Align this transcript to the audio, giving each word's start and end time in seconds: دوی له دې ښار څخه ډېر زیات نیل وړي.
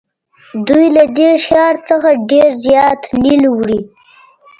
دوی 0.67 0.85
له 0.95 1.03
دې 1.17 1.31
ښار 1.45 1.75
څخه 1.89 2.09
ډېر 2.29 2.49
زیات 2.65 3.01
نیل 3.23 3.43
وړي. 3.51 3.79